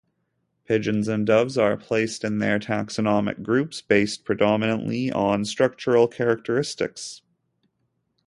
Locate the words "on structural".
5.11-6.07